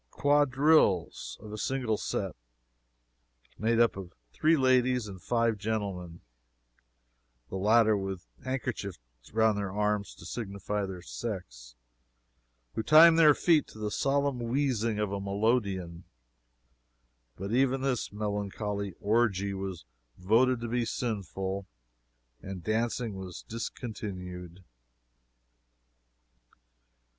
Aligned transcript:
quadrilles, 0.09 1.37
of 1.41 1.53
a 1.53 1.59
single 1.59 1.95
set, 1.95 2.35
made 3.59 3.79
up 3.79 3.95
of 3.95 4.15
three 4.33 4.57
ladies 4.57 5.07
and 5.07 5.21
five 5.21 5.59
gentlemen, 5.59 6.21
(the 7.49 7.55
latter 7.55 7.95
with 7.95 8.25
handkerchiefs 8.43 8.97
around 9.31 9.57
their 9.57 9.71
arms 9.71 10.15
to 10.15 10.25
signify 10.25 10.87
their 10.87 11.03
sex.) 11.03 11.75
who 12.73 12.81
timed 12.81 13.19
their 13.19 13.35
feet 13.35 13.67
to 13.67 13.77
the 13.77 13.91
solemn 13.91 14.39
wheezing 14.39 14.97
of 14.97 15.11
a 15.11 15.21
melodeon; 15.21 16.03
but 17.35 17.51
even 17.51 17.81
this 17.81 18.11
melancholy 18.11 18.93
orgie 19.01 19.53
was 19.53 19.85
voted 20.17 20.59
to 20.59 20.67
be 20.67 20.83
sinful, 20.83 21.67
and 22.41 22.63
dancing 22.63 23.13
was 23.13 23.43
discontinued. 23.43 24.63